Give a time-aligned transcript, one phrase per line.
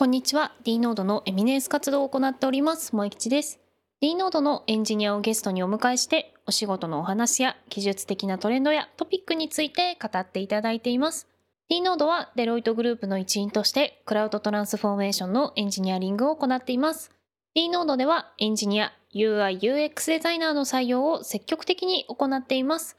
[0.00, 0.52] こんにちは。
[0.64, 2.92] D ノードの eminence 活動を行っております。
[2.92, 3.60] 萌吉です。
[4.00, 11.26] D ノードのエンジニアをゲストにお迎えしてお仕事のお話や技術的なトレンドやトピックについて語っていただいています。
[11.68, 17.10] D ノードはデロイトグループの一員としてクラウドトランスフォーメーションのエンジニアリングを行っています。
[17.54, 22.96] D ノードではエンジニア UI UX デザイナーの採用を積極的に行っています。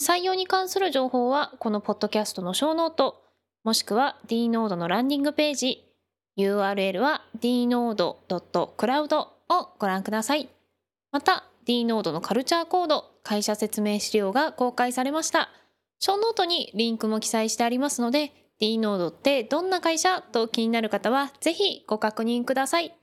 [0.00, 3.24] 採用に関する情報はこのポッドキャストのショーノート
[3.64, 5.84] もしくは D ノードのランディングページ
[6.36, 10.48] URL は dnode.cloud をご覧ください。
[11.12, 15.50] また dnode のカルチャーコード会社説明資料が公開されました。
[16.00, 22.94] ショーノートにリンクも記載してありますので dnode ってどんな会社と気になる方はぜひご確認ください。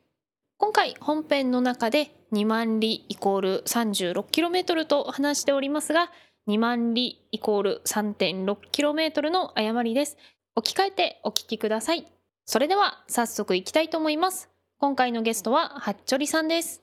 [0.57, 6.11] 今回本編の中で2万里イコール 36km と話しておりますが
[6.47, 10.17] 2万里イコール 3.6km の誤りです。
[10.55, 12.05] 置き換えてお聞きください。
[12.51, 14.49] それでは早速いきたいと思います。
[14.77, 16.81] 今回のゲストははっちょりさんです。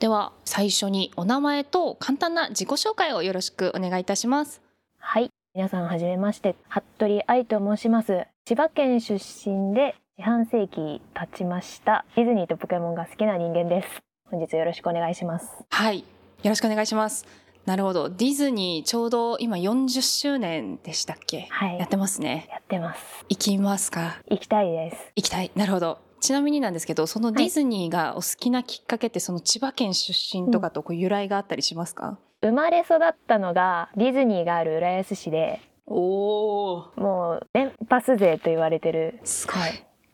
[0.00, 4.60] では最初にお名前と簡単な自己紹介をよろしくお願いいたします。
[4.98, 8.26] はい、皆さんはじめまして、服部愛と申します。
[8.44, 12.04] 千葉県出身で四半世紀経ちました。
[12.14, 13.88] ディズニーとポケモンが好きな人間です。
[14.30, 15.48] 本日よろしくお願いします。
[15.70, 16.04] はい、よ
[16.44, 17.26] ろしくお願いします。
[17.66, 18.08] なるほど。
[18.08, 21.46] ディズニーちょうど今40周年でしたっけ？
[21.50, 21.78] はい。
[21.78, 22.48] やってますね。
[22.50, 23.24] やってます。
[23.28, 24.18] 行きますか？
[24.28, 24.96] 行きたいです。
[25.16, 25.50] 行きたい。
[25.54, 25.98] なるほど。
[26.20, 36.92] ちなみになんですけど、そのディズニーがお好きなきっかけって、その千葉県出身とかとこう由来があったりしますか、うん、生まれ育ったのがディズニーがある浦安市で、おお。
[36.96, 39.56] もう連パス勢と言われてるすごい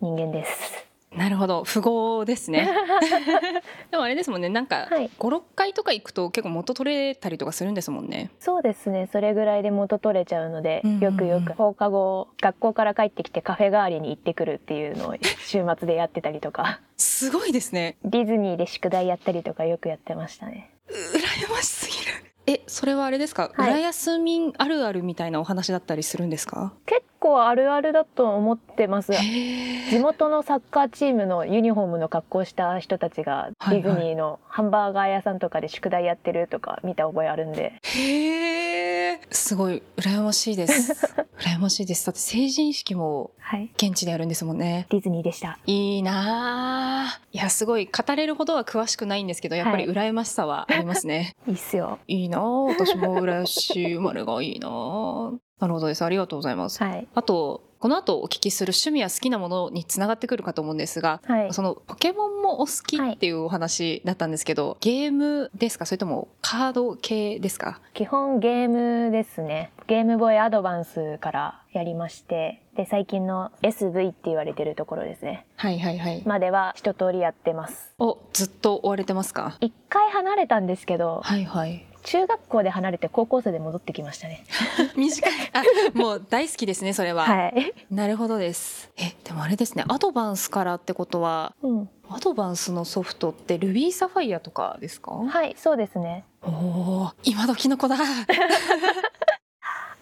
[0.01, 0.76] 人間です。
[1.17, 1.65] なるほど。
[1.65, 2.69] 富豪ですね。
[3.91, 4.49] でもあれですもんね。
[4.49, 8.31] なんか、はい、56回とか行くと結構元取れたりとかするんですもんね。
[8.39, 9.09] そうですね。
[9.11, 11.55] それぐらいで元取れちゃうので、よくよく。
[11.55, 15.15] 放課後学校から帰ってきてカフェ代わりに行ってくるっていうのを
[15.47, 16.81] 週末でやってたりとか。
[16.97, 17.97] すごいですね。
[18.05, 20.71] ディズニーで宿題やったりとかよくやってましたね。
[20.89, 21.76] 羨ましすぎる
[22.47, 26.73] えそれはあれですか、はい、浦安民あるあるみたいなお話だったりするんですか？
[26.87, 29.13] 結構あるあるだと思ってます。
[29.13, 37.73] 地元のサッカーチームのユニフォームの格好した人たちがディズニーのハンバーガー屋さんとかで宿題やってるとか見た覚えあるんで。
[37.83, 39.83] へえすごい。
[39.97, 41.15] 羨ましいです。
[41.39, 42.07] 羨ましいです。
[42.07, 43.33] だって成人式も
[43.77, 45.59] 現地でやるんですもんね、はい、ディズニーでした。
[45.67, 51.99] いいないやすごい語れるほどは詳しくないんですけどやっぱり羨ましさはありますね、はい、いいっすよ。
[52.09, 53.95] いいな私も羨ましい。
[53.95, 54.69] 生まれがいいな
[55.59, 56.05] なるほどです。
[56.05, 56.83] ありがとうございます。
[56.83, 65.87] はい、あと、この後お聞きする趣味や好きなものにつながってくるかと思うんですが、はい、そのポケモンもお好きっていうお話だったんですけど、はい、ゲームですか？
[65.87, 67.81] それともカード系ですか？
[67.95, 69.73] 基本ゲームですね。
[69.87, 75.47] ゲームボーイアドバンスからやりまして、で、最近の SV って言われてるところですね。
[75.57, 76.23] はいはいはい。
[76.27, 77.95] までは一通りやってます。
[77.99, 79.57] お、ずっと追われてますか？
[79.61, 81.85] 一回離れたんですけど、はいはい。
[82.05, 84.45] 中学校で離れて高校生で戻ってきましたね。
[84.95, 85.33] 短い。
[85.53, 87.25] あもう大好きですねそれは。
[87.25, 87.73] はい。
[87.91, 88.93] なるほどです。
[88.97, 95.13] えでもあれですねアドバンスからってことは、うん、アドバンスのソフトってルビーサファイアとかですか？
[95.17, 96.25] はいそうですね。
[96.43, 97.97] おお今時の子だ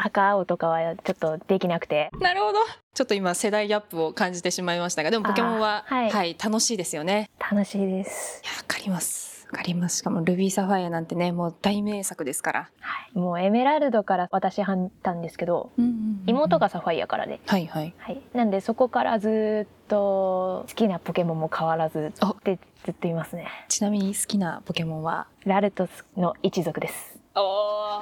[0.06, 2.58] 赤青とかはちょっとできなくてなるほど
[2.92, 9.98] ちょっと今世代ギャップを感じてしまいましたがでもポケモンは、はい、はい、楽しいですよね楽しいですいやわかりますかります。
[9.98, 12.70] しかもルビーサファイアなんてね、もう大名作ですから。
[12.80, 13.18] はい。
[13.18, 17.40] もうエメラルドから私はったんですけど、うんうんうんうん、妹がサファイアからで。
[17.46, 17.94] はいはい。
[17.98, 18.20] はい。
[18.34, 23.46] なんでそこからずっと好きなポケモンも変わらずってずっといますね。
[23.68, 25.28] ちなみに好きなポケモンは？
[25.44, 27.13] ラルトスの一族です。
[27.36, 28.00] お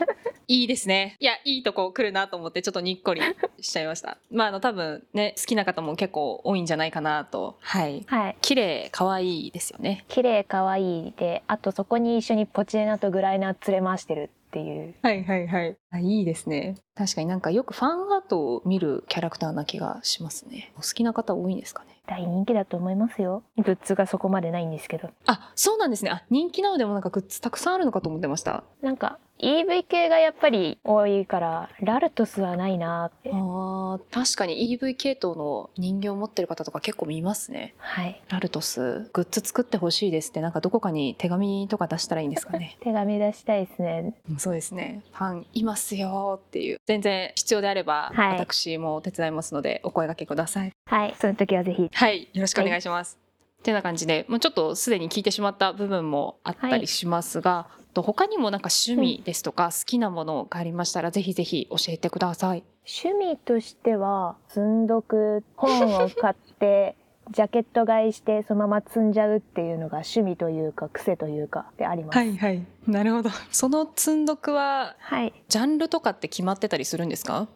[0.48, 1.16] いいですね。
[1.20, 3.22] いや、いいとこ来るなと思って、ちょっとにっこり
[3.60, 4.18] しちゃいました。
[4.30, 7.56] まあ、あの、多分ね、好きな方も結構多いんじゃないかなと。
[7.60, 8.04] はい。
[8.06, 8.36] はい。
[8.40, 10.04] 綺麗、可愛いですよね。
[10.08, 14.94] 綺麗、可愛いで、あとそこに一緒にポチエナとグライナ連れ回してるっていう。
[15.02, 15.76] はいはいはい。
[15.92, 16.76] あいいですね。
[16.94, 20.72] 確かになんかよくファンアートを見るキャラクターな気がしますね。
[20.76, 21.90] お好きな方多いんですかね？
[22.06, 23.42] 大人気だと思いますよ。
[23.58, 25.10] グッズがそこまでないんですけど。
[25.26, 26.10] あ、そうなんですね。
[26.10, 28.64] あ、人気なのでもなんかグッズたくさんあるのかと思ってました。
[28.80, 46.78] なんか EV 系がやっぱり多いからラルトスはないなってあ確かに EV 系統の人形を持ってる方とか結構見ますねはいラルトスグッズ作ってほしいですってなんかどこかに手紙とか出したらいいんですかね 手紙出したいですねそうですねファンいますよっていう。
[46.86, 50.72] 全然必要であれば、はい、私も手伝いますのでお声掛けください。
[50.86, 51.14] はい。
[51.20, 51.88] その時はぜひ。
[51.92, 52.28] はい。
[52.32, 53.22] よろしくお願いします、はい
[53.62, 62.64] ってな感じで、もうちょっとすでに聞いてしまった部分もあったりしますが、はと他にもなんか趣味ですとか好きなものがありましたら、ぜひぜひ教えてください。
[62.84, 66.96] 趣味としては積んどく本を買って
[67.32, 72.16] ジャケット買いしてそのまま積んじゃうっていうのが趣味というか癖というかであります。
[72.18, 75.32] はいはいなるほどその積んどくははい。
[75.48, 77.48] ジャンルとかって決まってたりするんですか？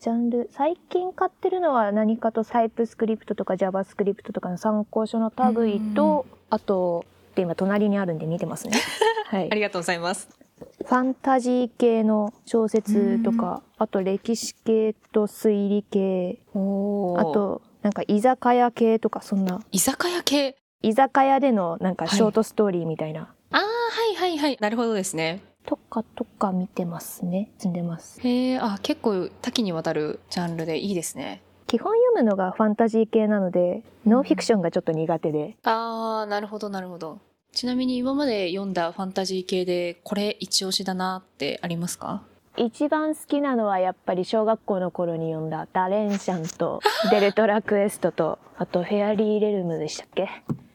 [0.00, 7.04] ジャンル最近買ってるのは何かとタイプスクリプトとか JavaScript とかの参考書の類とあと
[7.34, 8.78] で今隣にあるんで見てますね。
[9.28, 9.54] はいあ。
[9.54, 10.28] りがとうございます
[10.78, 19.60] ファンタジー系の小説とか、あと歴史系と推理系、おあとなんか居酒屋系とかそんな。
[19.70, 20.56] 居酒屋系？
[20.80, 23.64] 居酒屋でのなんかショートストーリーみたいな、ああは
[24.12, 24.56] いはいはい。
[24.58, 25.42] なるほどですね。
[25.66, 27.50] とかとか見てますね。
[27.58, 28.20] 積んでます。
[28.22, 31.42] へえあ結構多岐にわたるジャンルでいいですね。
[31.66, 37.18] 基本読むのがファンタジー系なのでノンフィクションがちょっと苦手で、ああなるほどなるほど。
[37.52, 42.22] ちなみに今まで読んだファンタジー系でこれ一押しだなってありますか？
[42.56, 46.80] 一番好きなのはやっぱり小学校の頃に読んだ「ダレンシャン」と
[47.10, 50.28] 「デルトラクエスト」と あと「フェアリー・レルム」でしたっけ？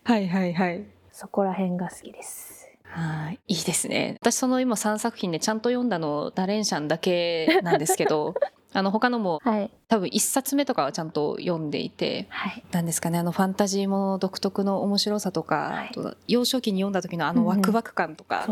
[0.04, 0.84] はいはいはい。
[1.12, 2.68] そこら辺が好きです。
[2.84, 3.40] はい。
[3.48, 4.16] いいですね。
[4.22, 8.34] 私その今3作品でちゃんと読んだのダレンシャンだけなんですけど
[8.74, 9.72] あの他のもはい。
[9.88, 12.64] 多分1冊目とかはちゃんと読んでいてはい。
[12.72, 15.88] なんですかねあのファンタジーもの独特の面白さとか、はい。
[15.92, 18.46] あと幼少期に読んだ時のあのワクワク感とか、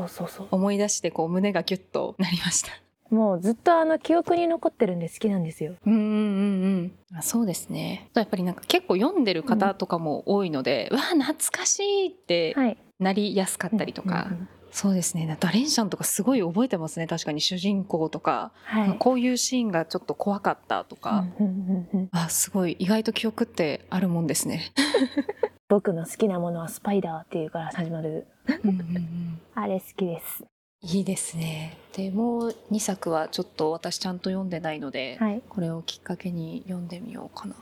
[0.51, 2.69] 思い出してこう胸がギュッとなりました。
[3.09, 5.75] もうずっとあの記憶に残ってるんで好きなんですよ。
[5.86, 7.18] うんうんうんうん。
[7.18, 8.09] あそうですね。
[8.13, 12.77] やっぱりなんか結構読んでる方とかも多いので、うわ懐かしいってはい。
[13.00, 14.50] なりやすかったりとか、うんうんうん。
[14.71, 15.38] そうですね。
[15.39, 17.07] ダレンシャンとかすごい覚えてますね。
[17.07, 18.98] 確かに主人公とか、はい。
[18.98, 22.10] こういうシーンがちょっと怖かったとか、うんうんうんうん。
[22.12, 24.71] あすごい意外と記憶ってあるもんですね。
[25.69, 28.27] 僕の好きなものはスパイダーっていうから始まる。
[28.63, 29.42] うんうんうん。
[29.56, 30.44] あれ好きです
[30.81, 31.77] いいですね。
[31.94, 37.56] でもう2作はちょっと私ちゃんと読んでないので、はいこれをきっかけに読んでみようかな。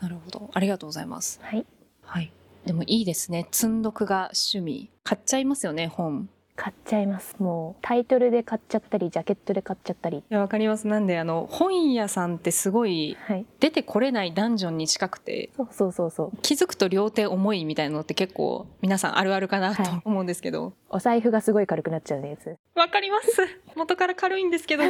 [0.00, 0.50] なるほど。
[0.52, 1.38] ありがとうございます。
[1.42, 1.66] はい
[2.02, 2.32] はい。
[2.66, 3.46] でもいいですね。
[3.50, 4.90] 積んどくが趣味。
[5.04, 6.28] 買っちゃいますよね、本。
[6.54, 10.86] 買っちゃいますもうタイトルで買っちゃったりジャケットで買っちゃったりいや、わかります。
[10.86, 20.74] なんで、あの、本屋さんってすごいはい出てこれないダンジョンに近くて、そうそうそうそう気づくと両手重いみたいなのって結構皆さんあるあるかなとはい思うんですけど。
[20.90, 23.28] お財布がすごい軽くなっちゃうやつわ、かります。
[23.74, 24.82] 元から軽いんですけど。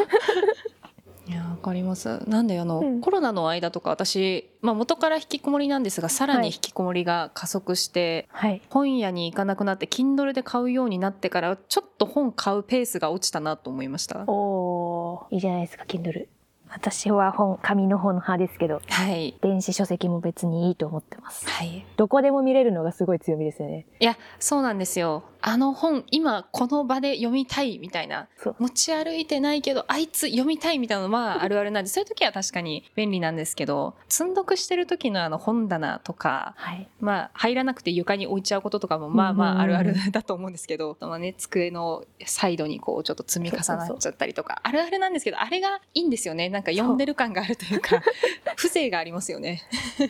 [1.26, 2.28] いやわかります。
[2.28, 3.00] なんであの、うん。
[3.00, 8.60] コロナの間とか私、まあ、元から引きこもりなんですがさらに引きこもりが加速して、はい。
[8.70, 14.24] 本屋に行かなくなって Kindle で買うようになってからちょっと本買うペースが落ちたなと思いました。
[14.26, 16.26] おーいいじゃないですか Kindle
[16.74, 19.36] 私は本紙の本派ですけどはい。
[19.42, 21.46] 電子書籍も別にいいと思ってます。
[21.48, 21.84] はい。
[21.96, 23.86] どこでも見れるのがすごい強みですよね。
[24.00, 25.24] いやそうなんですよ。
[25.42, 28.28] あの本今この場で読みたいみたいな。
[28.58, 36.88] 持ち歩いてないけどあいつ読みたいみたいなのはあるあるなんでそういう時は確かに便利なんですけど積んどくしてる時のあの本棚とかはい。
[37.00, 48.00] まあ入らなくて床に置いちゃうこととかもまあまああるあるだと思うんですけど、まあね、机のサイドにこうちょっと積み重なっちゃったりとかあるあるなんですけどあれがいいんですよねなんか読んでる感があるというか
[48.54, 49.62] 風情がありますよね。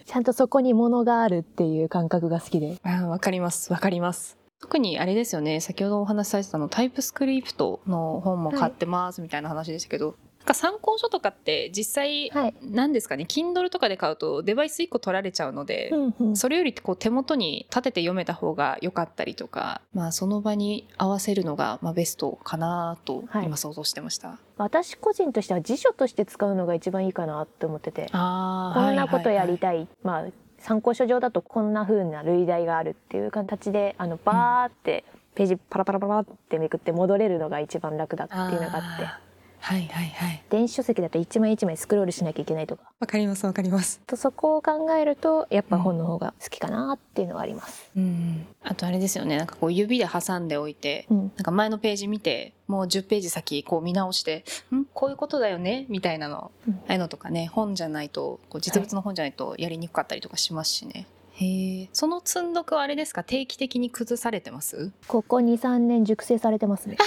[0.04, 4.36] ちゃんとそこに物があるっていう感覚が好きでわかりますわかります。
[4.60, 23.46] 特にあれですよね先ほどお話しされてたのタイプスクリプトの本も買ってますみたいな話でしたけど、なんか参考書とかって実際はい、何ですかね？Kindle とかで買うとデバイス1個取られちゃうので、うんうん、それよりこう手元に立てて読めた方が良かったりとか、まあ、その場に合わせるのがまあベストかなとはい。
[23.46, 24.38] 今想像してました。
[24.56, 29.58] 私個人としては辞書として使うのが一番いいかなって思っててあこんなことやりい。
[29.58, 30.26] たい、まあ
[30.58, 39.04] 参考書上だとこんな風な類題があるっていう形であのバーってページパラパラパラってめくって戻れるのが一番楽だっていうのがあって。
[39.04, 39.31] あー
[39.64, 40.42] はいはいはい。
[40.50, 44.00] 電子書籍だと一枚一枚スクロールしなきゃいけないとかわかりますわかります。
[44.08, 47.88] とそこを考えるとやっぱ本の方が好きかなっていうのがあります。
[47.96, 48.44] うん。
[48.64, 51.06] あとあれですよねなんかこう指で挟んでおいて。
[51.10, 54.84] うん、なんか前のページ見てもう10ページ先こう見直して「ん？
[54.92, 61.06] こういうことだよね」みたいなの、うんああいうのとかね本じゃないとこう実物の本じゃないとやりにくかったりとかしますしね。
[61.34, 63.22] へえその積んどくはあれですか？
[63.22, 64.90] 定期的に崩されてます？
[65.06, 66.96] ここ23年熟成されてますね。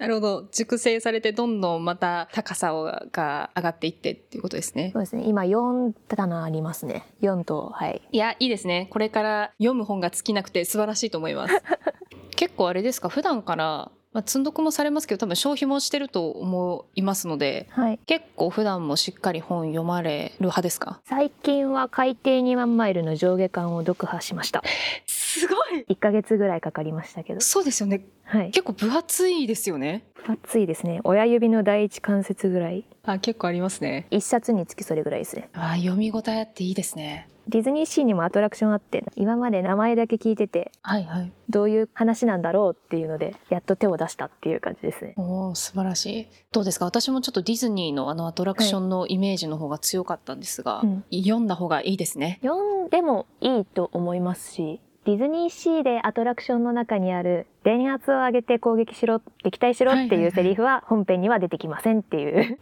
[0.00, 0.48] なるほど。
[0.50, 2.72] 熟成されてどんどんまた高さ
[3.12, 4.90] が上がっていってっていうことですね。
[4.94, 5.24] そうですね。
[5.26, 7.04] 今4棚ありますね。
[7.20, 8.00] 4とはい。
[8.10, 8.88] いやいいですね。
[8.90, 11.62] これから読む本が尽きなくて素晴らしいと思います。
[12.34, 13.10] 結構あれですか？
[13.10, 17.98] 普段から、まあ、積んどくもされますけど多分消費もしてると思いますのではい。
[18.06, 21.00] 結構普段もしっかり本読まれる派ですか？
[21.04, 24.64] 最近は海底2万マイルの上下巻を読破しました。
[25.06, 25.84] すごい！
[25.88, 27.40] い1ヶ月ぐらいかかりましたけど。
[27.40, 28.04] そうですよね。
[28.24, 28.50] はい。
[28.50, 30.02] 結構分厚いですよね。
[30.26, 31.00] 暑いですね。
[31.04, 32.84] 親指の第一関節ぐらい。
[33.04, 34.06] あ結構ありますね。
[34.10, 35.48] 一冊につきそれぐらいですね。
[35.52, 41.32] あ読み応えあっていいですねディズニーシーにもアトラクションあって今まで名前だけ聞いててはいはい。
[41.48, 45.14] どういう話なんだろうっていうのでやっと手を出したっていう感じですね。
[45.16, 46.26] おー素晴らしい。
[46.52, 46.84] どうですか？
[46.84, 51.04] 私もちょっとディズニーのあのアトラクションのイメージの方が強かったんですが、うん。
[51.12, 52.38] 読んだ方がいいですね。
[52.42, 60.24] 読んでもいいと思いますしディズニーシーでアトラクションの中にある電圧を上げて攻撃しろ撃退しろってはいはいはい。
[60.26, 62.58] いうセリフは本編には出てきませんっていう。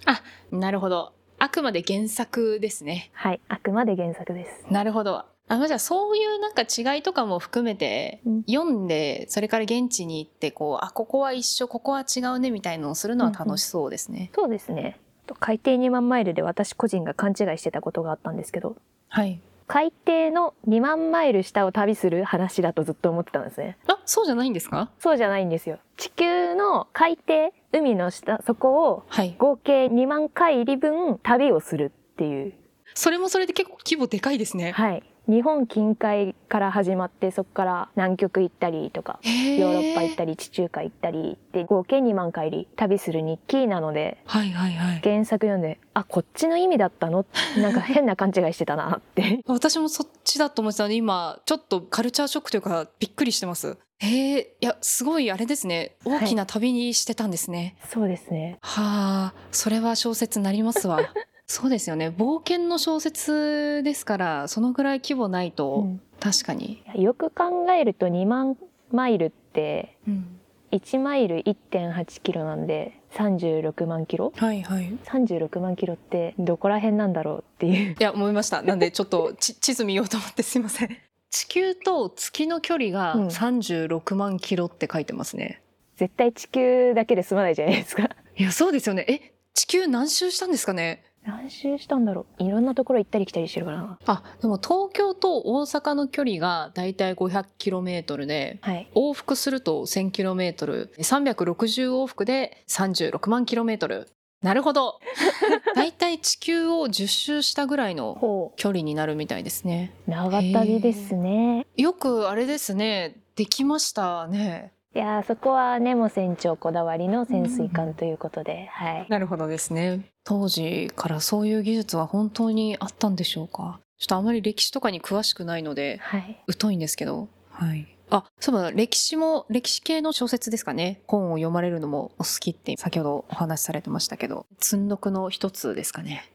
[0.52, 3.10] なるほどあくまで原作ですね。
[3.12, 4.66] はいあくまで原作です。
[4.72, 5.24] なるほど。
[5.50, 8.42] あまあじゃあそういうなんか違いとかも含めて、うん。
[8.44, 14.98] 読んでそれから現地に行ってこうあここは一緒ここは違うねみたいのをするのは楽しそうですね、そうですね。
[15.40, 18.76] 海底2万マイルで私個人が勘違いしてたことがあったんですけど
[19.08, 19.40] はい。
[19.66, 23.76] 海底の2万マイル下を旅する話だとずっと思ってたんですね。
[23.86, 24.90] あそうじゃないんですか？
[24.98, 25.78] そうじゃないんですよ。
[25.98, 29.34] 地球の海底海の下そこをはい。
[29.38, 32.54] 合計2万海里分旅をするっていう。
[32.94, 34.72] それもそれで結構規模でかいですね。
[34.72, 35.02] はい。
[35.28, 45.00] 日本近海から始まってそこから南極行ったりとかヨヨーロッパ行ったり地中海行ったりで合計2万海里旅する日記なのではいはいはい。
[45.04, 47.26] 原作読んであこっちの意味だったの？
[47.60, 49.40] なんか変な勘違いしてたなって。
[49.46, 55.96] 私もそっちだと思ってたので今ちょっとカルチャーショックというかびっくりしてますへえいやすごいあれですね。
[56.04, 58.58] 大きな旅にしてたんですね、そうですね。
[58.62, 61.00] はあそれは小説になりますわ。
[61.46, 62.10] そうですよね。
[62.10, 66.00] 冒険の小説ですからそのぐらい規模ないと、うん。
[66.20, 68.56] 確かに、よく考えると2万
[68.90, 70.38] マイルってうん、
[70.72, 74.32] 1マイル1.8キロなんで36万キロ？
[74.36, 74.92] はいはい。
[75.04, 77.96] 36万キロってどこら辺なんだろうっていう。
[77.98, 78.62] いや思いました。
[78.62, 80.96] なんでちょっとち地図見ようと思ってすいません
[81.30, 83.26] 地球と月の距離がうん。
[83.28, 85.60] 36万キロって書いてますね、
[85.96, 88.08] 絶対地球だけで済まないじゃないですか。
[88.36, 89.04] いやそうですよね。
[89.08, 91.04] え地球何周したんですかね？
[91.26, 92.44] 何周したんだろう。
[92.44, 93.78] いろんなところ行ったり来たりしてるから。
[93.78, 98.88] なあでも東京と大阪の距離がだいたい 500km ではい。
[98.94, 104.06] 往復すると 1000km360 往復で36万 km
[104.42, 105.00] なるほど。
[105.74, 109.92] だいたい地球を10周したぐらいのほ距離になるみたいですね。
[110.06, 111.66] う長旅ですね。
[111.76, 113.16] よくあれですね。
[113.34, 114.72] できましたね。
[114.94, 119.06] いやーそこはネモ船長こだわりの潜水艦ということで、はい。
[119.08, 120.00] なるほどですね。
[120.24, 123.80] 当時からそういう技術は本当にあったんでしょうか？
[123.98, 126.38] ちょっとあまり歴史とかに詳しくないのではい。
[126.58, 127.28] 疎いんですけど。
[127.50, 131.02] はいあそうだ歴史も歴史系の小説ですかね。
[131.06, 134.46] 本を読まれるのもお好きって先ほどお話しされてましたけど。
[134.58, 136.30] 積んどくの一つですかね。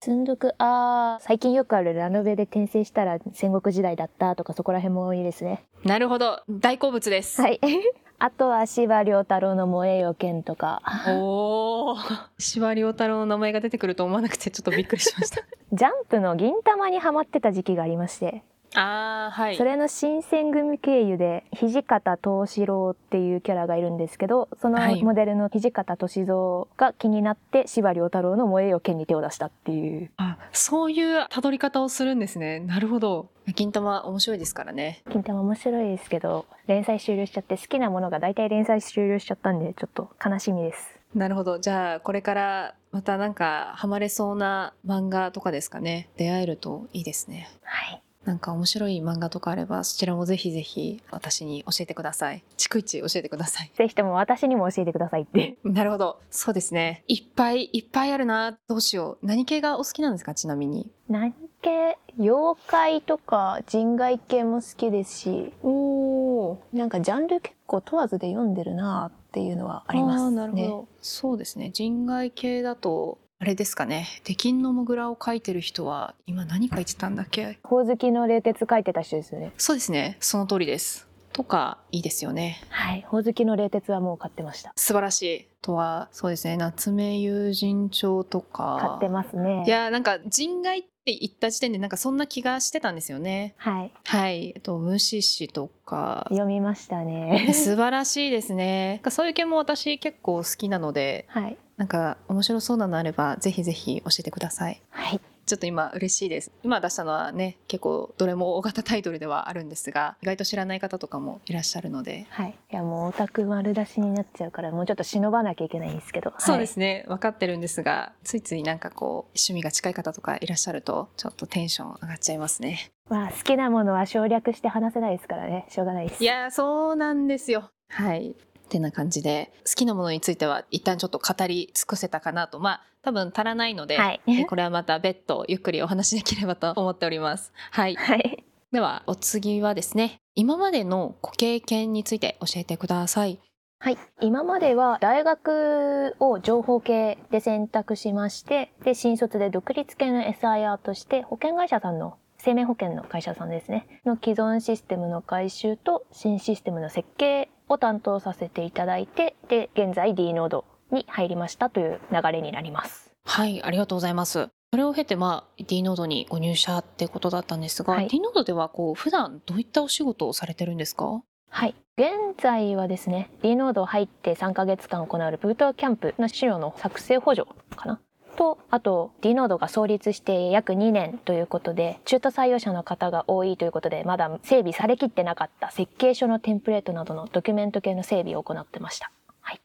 [0.00, 5.64] 積んどくあー最近よくあるラノベで転生したら戦国時代だったとかそこら辺もいいですね。
[5.84, 6.42] なるほど。
[6.50, 7.60] 大好物です、はい。
[8.18, 10.82] あとは司馬遼太郎の燃えよ剣とか。
[11.08, 11.96] おお
[12.38, 15.42] 司馬遼太郎の名前が出てくると思わなくてちょっとびっくりしました。
[15.72, 18.42] ジャンプの銀玉にハマってた時期がありまして
[18.74, 19.56] あーはい。
[19.56, 25.02] それの新選組経由で土方藤四郎っていうキャラがいるんですけどそのはい。
[25.02, 30.10] モデルの土方歳三が気になって司馬遼太郎の燃えよ剣に手を出したっていう。
[30.16, 32.60] あそういうたどり方をするんですね。
[32.60, 33.28] なるほど。
[33.54, 35.02] 銀玉面白いですからね。
[35.10, 40.98] 金玉面白いですけど連載終了しちゃって好きなものが大体連載終了しちゃったんでちょっと悲しみです。
[41.14, 41.58] なるほど。
[41.58, 46.08] じゃあこれからまたなんかハマれそうな漫画とかですかね。
[46.16, 47.48] 出会えるといいですね。
[47.62, 52.44] はいなんか面白い漫画とかあればそちらもぜひぜひ私に教えてください。
[52.56, 53.70] 逐一教えてください。
[53.74, 55.56] ぜひとも私にも教えてくださいって。
[55.64, 56.20] なるほど。
[56.30, 57.02] そうですね。
[57.08, 58.56] いっぱいいっぱいあるな。
[58.68, 59.26] どうしよう。
[59.26, 60.34] 何系がお好きなんですか？
[60.34, 60.90] ちなみに。
[61.08, 61.98] 何系？
[62.18, 65.52] 妖怪とか人外系も好きですし。
[65.62, 70.36] おおなんかジャンル結構問わずで読んでるなっていうのはありますね。
[70.36, 70.88] なるほど。
[71.00, 71.70] そうですね。
[71.72, 77.58] 人外系だとあれですかね「出禁のモグラ」を書いてる人は今何書いてたんだっけ？
[77.64, 79.50] ほおずきの冷徹書いてた人ですよね。
[79.58, 80.16] そうですね。
[80.20, 81.08] その通りです。
[81.32, 82.62] とかいいですよね。
[82.68, 83.02] はい。
[83.08, 84.72] ほおずきの冷徹はもう買ってました。
[84.76, 86.56] 素晴らしいとはそうですね。
[86.56, 88.78] 夏目友人帳とか。
[88.80, 89.64] 買ってますね。
[89.66, 93.54] いやーなんか人外って言った時点でなんかそんな気がしてたんですよね。
[93.56, 93.92] はい。
[94.04, 94.54] はい。
[94.56, 96.26] あと無視しとか。
[96.28, 97.50] 読みましたね。
[97.52, 99.00] 素晴らしいですね。
[99.10, 101.24] そういう系も私結構好きなので。
[101.26, 104.80] はいなんか面白そうなのあればぜひぜひ教えてください。
[104.90, 105.20] はい。
[105.44, 106.52] ちょっと今嬉しいです。
[106.62, 112.28] 今出したのはね結構どれも大型タイトルではあるんですが意外と知らない方とかもいらっしゃるので。
[112.30, 112.56] はい。
[112.72, 117.04] いやもうオタク丸出しになっちゃうからもうちょっと忍ばなきゃいけないんですけど、 そうですね。
[117.08, 122.92] 分かってるんですがついついなんかこう趣味が近い方とかいらっしゃるとちょっとテンション上がっちゃいますね。
[123.08, 125.66] まあ好きなものは省略して話せないですからね。
[125.68, 126.22] しょうがないです。
[126.22, 127.72] いやそうなんですよ。
[127.88, 128.36] はい
[128.72, 132.58] ってな感じで好きなものについては一旦ちょっと語り尽くせたかなと。
[132.58, 134.22] まあ多分足らないので、はい。
[134.26, 137.52] えこれはまた別途ゆっくりお話しできればと思っております。
[137.70, 137.96] はい。
[137.96, 138.44] はい。
[138.70, 140.20] ではお次はですね。
[140.34, 143.38] 今までのご経験について教えてください。
[143.80, 153.86] はい、今までは大学を情報系で選択しましてで新卒で独立系の SIR として保険会社さんの生命保険の会社さんですね。
[154.04, 163.10] の既存システムの改修と新システムの設計を担当させていただいてで現在 D ノードに入りましたという流れになります。
[163.24, 171.22] はいありがとうございますそれを経てまあ D ノードにご入社ってことだったんですが、はい D ノードではこう普段どういったお仕事をされてるんですか？
[171.50, 171.74] はい。
[171.98, 178.00] 現在はですね、D ノード入って3ヶ月間行われるブートキャンプの資料の作成補助かな
[178.36, 189.10] と、あと D ノードが創立して約2年ということで、中途採用者の方が多いということで、まだ整備されきってなかった設計書のテンプレートなどのドキュメント系の整備を行ってました。
[189.40, 189.60] はい。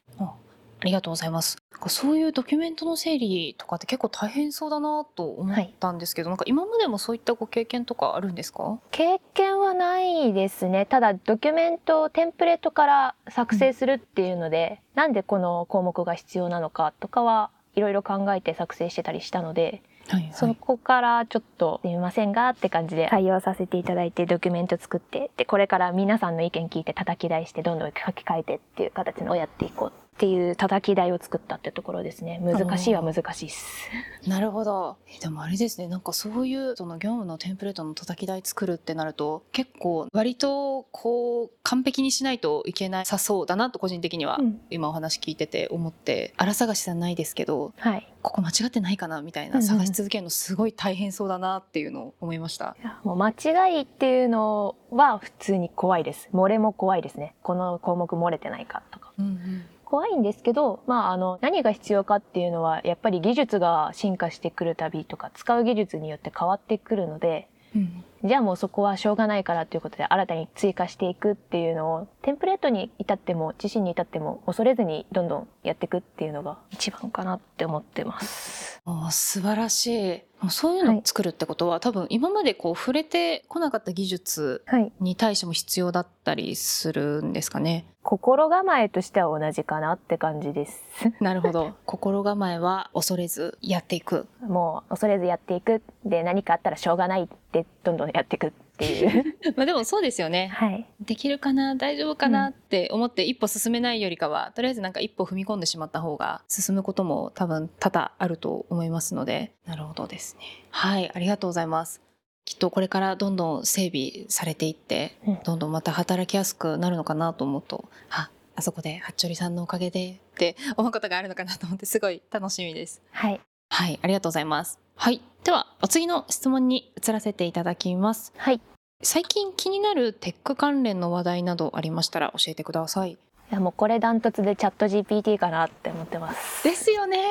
[0.80, 1.58] ありがとうございます。
[1.72, 8.78] なんかそういうドキュメントの整理とかって結構大変そうだなと思ったんですけど、なんか今までもそういったご経験とかあるんですか？
[8.92, 10.86] 経験はないですね。
[10.86, 32.40] ただドキュメントをテンプレートから作成するっていうので、なんでこの項目が必要なのかとかはいろいろ考えて作成してたりしたので、はい、はい、そこからちょっとすみませんがって感じで採用させていただいてドキュメント作ってでこれから皆さんの意見聞いて叩き台してどんどん書き換えてっていう形のをやっていこうっていう叩き台を作ったってところですね。
[32.42, 33.88] 難しいは難しいです。
[34.26, 34.96] なるほど。
[35.06, 35.86] えでもあれですね。
[35.86, 44.60] なんかそういうその業務のテンプレートの叩き台作るってなると結構割とこう完璧にしないといけなさそうだなと個人的にはうん。
[44.70, 48.12] 今お話聞いてて思って、荒探しじゃないですけど、はい。
[48.22, 49.62] ここ間違ってないかなみたいうんうなん。
[49.62, 52.76] 探し続けるのすごい大変そうだなっていうのを思いました。
[53.04, 56.28] もう間違いっていうのは普通に怖いです。
[56.34, 57.36] 漏れも怖いですね。
[57.44, 59.12] この項目漏れてないかとか。
[59.16, 59.64] うんうん。
[59.88, 68.04] 怖いんですけど、まあ、あの何が必要かっていうのはやっぱり技術が進化してくるたびとか使う技術によって変わってくるのでうん。
[68.24, 78.80] じゃあもうそこはしょうがないからということで新たに追加していくっていうのをテンプレートに至っても自身に至っても恐れずにどんどんやっていくっていうのが一番かなって思ってます。
[79.10, 87.86] 素晴らしいそういうのを作るってことは、多分今までこう触れてこなかった技術はい、に対しても必要だったりするんですかね？
[88.02, 90.80] 心構えとしては同じかなって感じです。
[91.20, 99.36] なるほど心構えは恐れずやっていくもう恐れずやっていくで何かあったらしょうがないってどんどんやっていくっていう。
[99.56, 100.48] まあでもそうですよね。
[100.48, 101.74] はい、できるかな？
[101.76, 102.50] 大丈夫かな？
[102.50, 109.52] って思って一歩進めないよりかはとりあえずなんか一歩踏み込んでしまった方が進むことも多分多々あると思いますので。
[109.66, 110.44] なるほどですね。
[110.70, 112.00] はいありがとうございます。
[112.44, 115.38] きっとこれからどんどん整備されていって、うん。
[115.44, 123.02] どんどんまた働きやすくなるのかなと思うとああそこで八丁里さんのおかげでって思うことがあるのかなと思ってすごい楽しみです。
[123.10, 124.80] はい、はいありがとうございます。
[124.96, 128.60] はいではお次の質問に移らせていただきますはい。
[129.02, 133.18] 最近気になるテック関連の話題などありましたら教えてくださいい
[133.50, 136.64] やもうこれダントツでチャット GPT かなって思ってます。
[136.64, 137.24] ですよね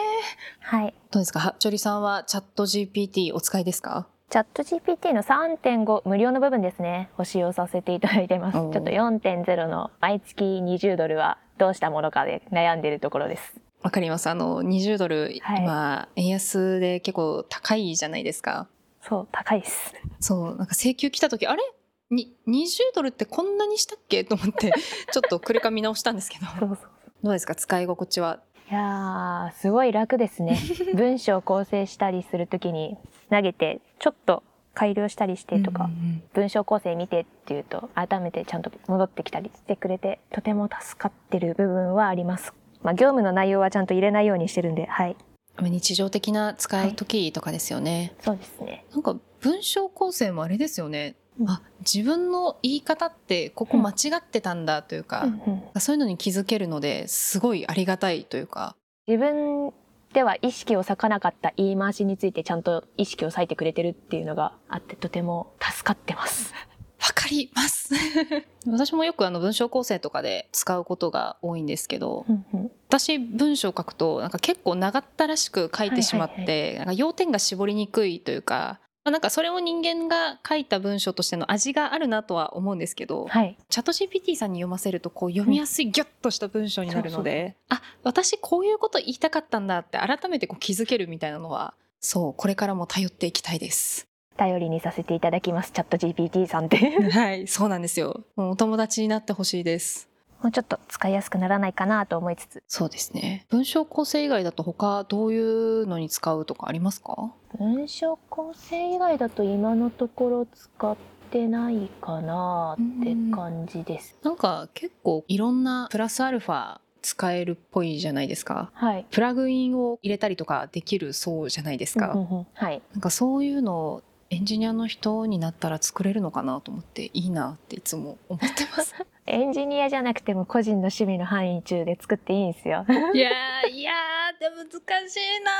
[0.61, 0.95] はい。
[1.11, 1.39] どうですか？
[1.39, 4.07] はっちょりさんはチャット GPT お使いですか？
[4.31, 8.55] チャット GPT の3.5無料の部分ですねを使用させていただいてます。
[8.55, 13.53] ちょっと4.0の毎月20ドルはどうしたものかで悩んでいるところです。
[13.81, 14.27] わかります。
[14.27, 15.63] あの20ドル、はい。
[15.63, 18.67] 今円安で結構高いじゃないですか。
[19.01, 19.93] そう高いです。
[20.19, 21.61] そうなんか請求来た時あれ？
[22.09, 24.23] に20ドルってこんなにしたっけ？
[24.23, 24.73] と思って
[25.11, 26.45] ちょっとくれか見直したんですけど。
[26.59, 26.89] そうそう。
[27.23, 27.55] どうですか？
[27.55, 28.39] 使い心地は？
[28.69, 30.57] いやーすごい楽ですね。
[30.95, 32.97] 文章を構成したりするときに
[33.29, 36.23] 投げてちょっと改良したりしてとか、うんうん。
[36.33, 42.53] 文章構成見てっていうと改めてちゃんと戻ってきたりしてくれてとても助かってる部分はあります。
[42.83, 45.15] まあ業務の内容はちゃんと入れないようにしてるんで、はい、
[45.59, 48.85] うん日常的な使う時とかですよね、そうですね。
[48.91, 51.49] なんか文章構成もあれですよね、うん。
[51.49, 55.81] あ自分の言い方ってここ間違ってたんだというか、うんうん。
[55.81, 58.75] そういうのに気づけるのですごいありがたいというか。
[59.07, 59.71] 自分
[60.13, 66.53] では意識を割かなかった言い回しについてちゃんと意識を割いてくれてるっていうのがあってとても助かってます。
[66.99, 67.93] わかかります。
[68.65, 72.71] 私もよくあの文章構成とかで使うことが多いんですけど、うんうん。
[72.87, 83.57] 私文章を書くとなんか結構長ったらしく書いてしまって、なんか要点が絞りにくいというかまあなんかそれを人間が書いた文章としての味があるなとは思うんですけど、はい。
[83.69, 94.06] チャット GPT さんに読ませるとこう読みやすいギュッとした文章になるので、あ私こういうこと言いたかったんだって改めてこう気づけるみたいなのはそうこれからも頼っていきたいです。
[94.37, 98.23] 頼りにさせていただきますチャット GPT さんってはいそうなんですよ。
[98.35, 100.07] もうお友達になってほしいです。
[100.41, 102.63] もうちょっと使いやすくならないかなと思いつつ。
[102.67, 103.47] そうですね。
[103.49, 107.33] 文章構成以外だと他どういうのに使うとかありますか？
[107.57, 110.95] 文章構成以外だと今のところ使っ
[111.31, 118.69] てないかなって感じです、なんか結構いろんなプラスアルファ使えるっぽいじゃないですか。
[118.73, 119.05] はい。
[119.09, 122.15] プラグインを入れたりとかできるそうじゃないですか、
[122.53, 122.81] はい。
[122.93, 128.93] なんかそういうのをエンジニアの人になったら作れるのかなと思っていいなっていつも思ってます。
[129.25, 132.85] エンジニアじゃなくても個人の趣味の範囲中で作っていいんですよ。
[133.13, 135.51] いやーいやーで難しいな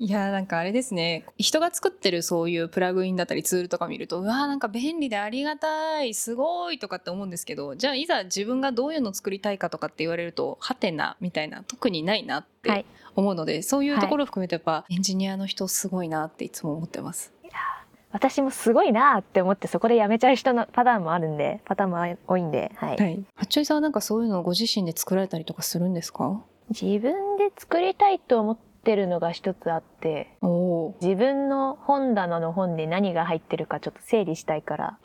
[0.00, 17.32] いやーなんかあれですね人が作ってるそういうプラグインだったりツールとか見るとうわーなんか便利でありがたいすごいとかって思うんですけどじゃあいざ自分がどういうの作りたいかとかって言われるとはてなみたいな特にないなっはいて思うので、そういうところを含めてやっぱエンジニアの人すごいなっていつも思ってます。
[18.12, 23.24] 私もすごいなって思ってそこで辞めちゃう人のパターンもあるんでパターンも多いんで、はいはい。
[23.34, 26.40] 八さんはなんかそういうのをご自身で作られたりとかするんですか？
[26.70, 30.32] 自分で作りたいと思ってるのが一つあって。
[31.02, 34.98] 自分の本棚の本で何が入ってるかちょっと整理したいから。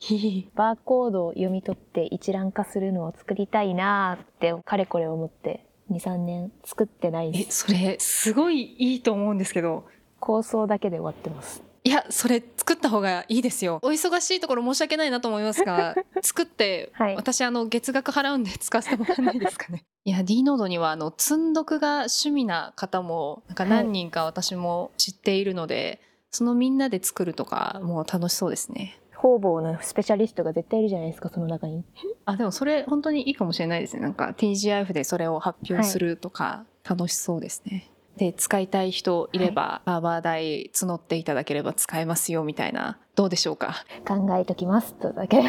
[0.54, 9.84] バーコードを読み取って一覧化するのを作りたいなーってかれこれ思って23年作ってないえですそれすごいいいと思うんですけど。
[10.20, 13.78] 構想だけで終わってますいやそれ作った方がいいですよ。
[13.82, 17.16] お忙しいところ申し訳ないなと思いますが 作って、はい。
[17.16, 19.86] 私あの月額払うんで使わせてもらえないですかね？
[20.04, 29.00] いや D ノードにはあの積んどくが趣味な方もなんか何人か私も知っているので、そのみんなで作るとかもう楽しそうですね。
[29.14, 31.84] 方々のスペシャリストが絶対いるじゃないですかその中に。
[32.26, 34.02] あでもそれ本当にいいかもしれないですね。
[34.02, 43.84] なんか TGIF でそれを発表するとか楽しそうですね、で使いたい人いれば、サーバー代募っていただければ使えますよみたいなどうでしょうか？
[44.06, 45.38] 考えときますとだけ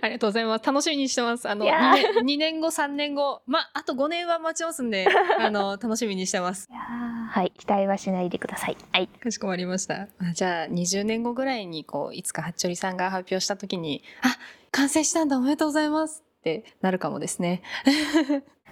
[0.00, 0.64] ありがとうございます。
[0.64, 1.48] 楽しみにしてます。
[1.48, 5.06] あの、いやー2年 ,2 年後、3年後、ま、あと5年は待ちますんで、
[5.40, 6.68] あの、楽しみにしてます。
[6.70, 10.02] いはい期待はしないでくださいはいかしこまりました。
[10.02, 14.36] あじゃあ、20年後ぐらいに、こう、いつか八鳥さんが発表した時に、あ、
[14.70, 17.62] 完成したんだ、おめでとうございますってなるかもですね。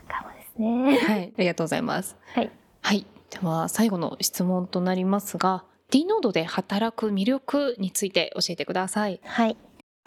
[0.09, 2.17] かもですねはい、ありがとうございます。
[2.35, 2.51] はい。
[2.85, 3.07] はい。
[3.31, 9.21] では、最後の質問となりますが、D ノードで働く魅力について教えてください。
[9.25, 9.57] はい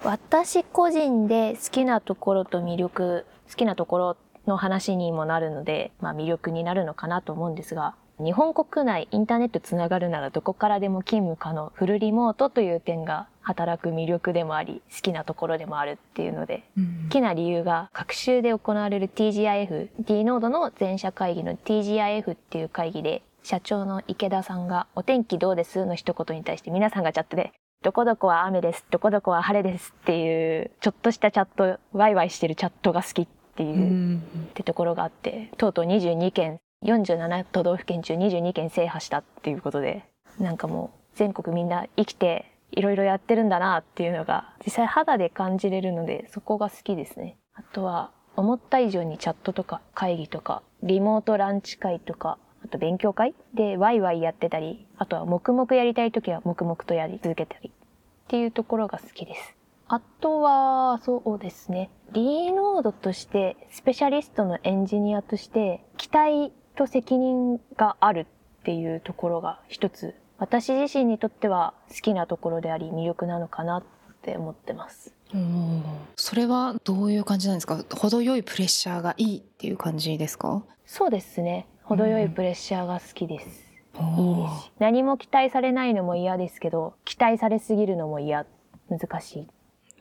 [0.04, 16.64] 私個人で好きなところと魅力好きなところの話にもなるので、まあ、魅力になるのかなと思うんですが日本国内インターネットつながるならどこからでも勤務可能フルリモートという点が働く魅力でもあり好きなところでもあるっていうので
[17.06, 27.54] 好きな理由が各週で行われる TGIF D ノードの全社会議の TGIF っていう会議で社長の池田さんが「お天気どうです?」の一言に対して皆さんがチャットで
[27.84, 40.06] 「どこどこは雨ですどこどこは晴れです」っていうちょっとしたチャットワイワイしてるチャットが好きっていうう、んってところがあってとうとう22件47都道府県中22件制覇したっていうことで
[40.40, 59.58] なんかもう全国みんな生きていろいろやってるんだなっていうのが実際肌で感じれるのでそこが好きですねあとは思った以上にチャットとか会議とかリモートランチ会とかあと勉強会でワイワイやってたりあとは黙々やりたい時は黙々とやり続けたりっていうところが好きです
[59.90, 61.90] あとは、そうですね。
[62.12, 73.84] D ノードとして、スペシャリストのエンジニアとして、期待と責任があるっていうところが一つ、私自身にとっては好きなところであり魅力なのかなっ
[74.22, 75.14] て思ってます。
[75.34, 75.84] うん
[76.16, 77.84] それはどういう感じなんですか？
[77.96, 80.64] 程よいプレッシャーがいいっていう感じですか？
[80.86, 81.68] そうですね。
[81.84, 83.46] 程よいプレッシャーが好きです。
[83.46, 84.72] いいです。
[84.80, 88.46] 何も期待されないのも嫌ですけど、期待されすぎるのも嫌。
[88.90, 89.48] 難しい。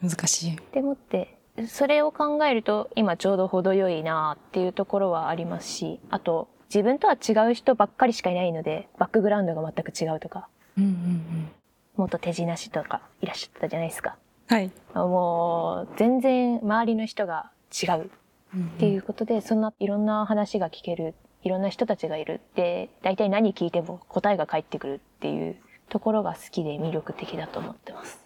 [0.02, 0.58] 難しい。
[0.72, 11.48] でもってそれを考えると今ちょうど程よいなっていうところはありますしあと自分とは違う人ばっかりしかいないのでバックグラウンドが全く違うとかうんうんうん。
[11.96, 14.16] 元手品師とかいらっしゃったじゃないですか。
[14.48, 14.70] はい。
[14.94, 18.09] もう全然周りの人が違うっ
[18.57, 25.57] っていうことで、そんないろんな話が聞けるいろんな人たちがいるで大体何聞いても答えが返ってくるっていう
[25.88, 28.18] ところが好きで魅力的だと思ってます。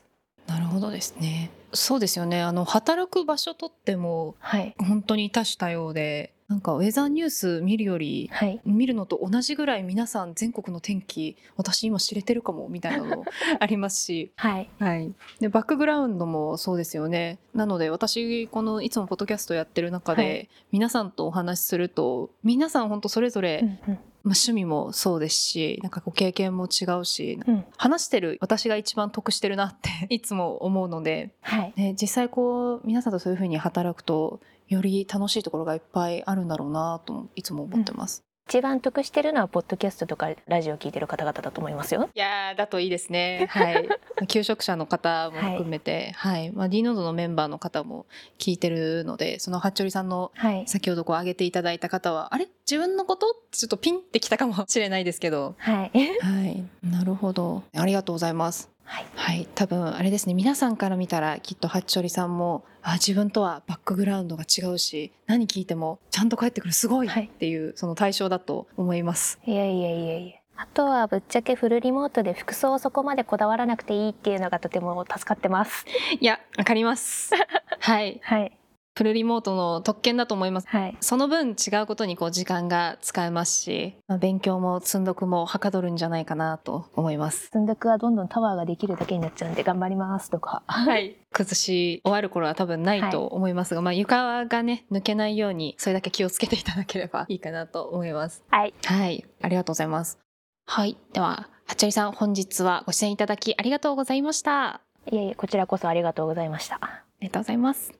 [0.46, 1.50] なるほほどですね。
[1.72, 2.42] そうですよね。
[2.42, 4.74] あの働く場所とってもはい。
[4.78, 8.60] 本当に多種多様でなんかウェザーニュース見るよりはい。
[8.64, 13.24] 見るのと同じぐらい皆さん全国の天気私今知れてるかもみたいなの
[13.60, 14.32] ありますし。
[14.34, 14.68] はい。
[14.80, 17.38] はい、でバックグラウンドもそうですよね。
[17.54, 20.48] なので私このいつもポッドキャストやってる中で、はい。
[20.72, 23.98] 皆さんとお話しすると皆さん本当それぞれ、うんうん。
[24.22, 27.64] まあ、趣味もそうですしなんかご経験も違うしうん。
[27.76, 31.72] 話してる私が一番得してるなっていつも思うので、はい。
[31.76, 38.22] ね、実際こう皆さんとそういうふうに働くとより楽しいところがいっぱいあるんだろうなといつも思ってます。
[38.48, 43.46] 一番得してるのはポッドキャストとかラジオを聞いてる方々だと思いますよいやーだといいですね。
[43.48, 43.88] はい。
[44.26, 48.06] 求職者の方も含めて、はい、まあ D ノードのメンバーの方も
[48.38, 52.48] 聞いてるので、その服部さんのはい先ほどこう挙げていただいた方は、あれ？
[52.68, 53.30] 自分のこと？
[53.30, 55.54] ってちょっとピンってきたかもしれないですけど。
[55.58, 56.64] はいはい。
[56.82, 57.62] なるほど。
[57.76, 58.68] ありがとうございます。
[58.90, 59.48] はいはい。
[59.54, 60.34] 多分あれですね。
[60.34, 69.38] 皆さんから見たらきっと服部さんも、あ自分とはバックグラウンドが違うし、何聞いてもちゃんと返ってくるすごいっていうその対象だと思います。
[69.46, 75.86] いやいやいやいやあとはぶっちゃけフルリモートで服装をそこまでこだわらなくていいっていうのがとても助かってます
[76.20, 77.30] いや、わかります。
[77.78, 78.20] はい。
[78.24, 78.59] はい
[78.96, 80.68] フルリモートの特権だと思います。
[80.68, 87.46] はいその分違うことにこう時間が使えますし、まあ、勉強も積んどくもはかどるんじゃないかなと思います。
[87.46, 91.16] 積んどくはどんどんタワーができるだけになっちゃうんで頑張りますとかはい。
[91.32, 98.42] 崩し終わる頃は多分ないと思いますが、まあ床がね、抜けないようにそれだけ気をつけていただければいいかなと思います。
[98.50, 99.24] はいはい。
[99.40, 100.18] ありがとうございます。
[100.66, 100.96] はい。
[101.12, 104.80] では、はっちゃりさん、本日はご出演いただきありがとうございました。
[105.10, 107.99] いえいえこちらこそありがとうございましたありがとうございます。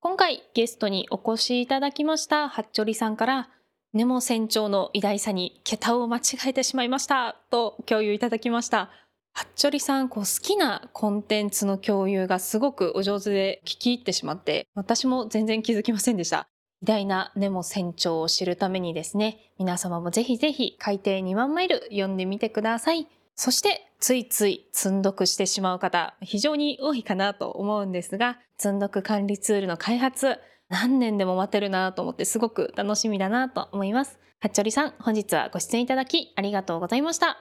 [0.00, 3.48] 今回ゲストにお越しいただきましたはっちょりさんから
[3.96, 8.90] ネモ船長の偉大さに桁を間違えてしまいましたと共有いただきました。
[9.32, 16.46] はっちょりさんこう好きなコンテンツの共有がすごくお上手で聞き入ってしまって私も全然気づきませんでした。
[16.82, 23.08] 偉大なネモ船長を知るためにですね皆様もぜひぜひ海底2万マイル読んでみてください。
[23.34, 34.18] そしてついつい積んどくしてしまう方非常に多いかなと思うんですが積んどく管理ツールの開発何年でも待てるなと思ってすごく楽しみだなと思います。
[34.40, 37.38] はっちょりさん本日はご出演いただきありがとうございました。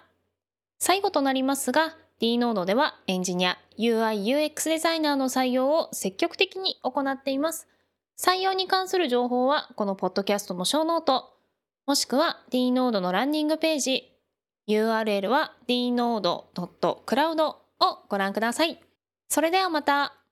[0.79, 7.67] 最後となりますが D ノードではエンジニア UI/UX デザイナーの採用を積極的に行っています。
[8.17, 11.33] 採用に関する情報はこのポッドキャストのショーノート
[11.85, 14.14] もしくは D ノードのランディングページ
[14.67, 17.57] URL は dnode.cloud を
[18.09, 18.81] ご覧ください。
[19.29, 20.24] それではまた。